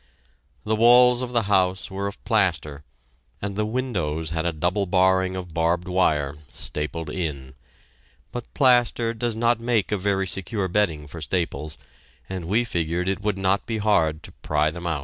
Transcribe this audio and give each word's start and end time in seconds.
The 0.63 0.75
walls 0.75 1.21
of 1.21 1.31
the 1.31 1.43
house 1.43 1.91
were 1.91 2.07
of 2.07 2.23
plaster, 2.23 2.83
and 3.39 3.55
the 3.55 3.67
windows 3.67 4.31
had 4.31 4.47
a 4.47 4.51
double 4.51 4.87
barring 4.87 5.35
of 5.35 5.53
barbed 5.53 5.87
wire, 5.87 6.37
stapled 6.51 7.11
in; 7.11 7.53
but 8.31 8.51
plaster 8.55 9.13
does 9.13 9.35
not 9.35 9.59
make 9.59 9.91
a 9.91 9.97
very 9.99 10.25
secure 10.25 10.67
bedding 10.67 11.05
for 11.05 11.21
staples, 11.21 11.77
and 12.27 12.45
we 12.45 12.63
figured 12.63 13.07
it 13.07 13.21
would 13.21 13.37
not 13.37 13.67
be 13.67 13.77
hard 13.77 14.23
to 14.23 14.31
pry 14.31 14.71
them 14.71 14.87
out. 14.87 14.99